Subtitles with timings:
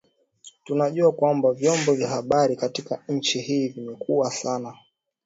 [0.63, 4.77] tunajua kwamba vyombo vya habari katika nchi hii vimekuwa naa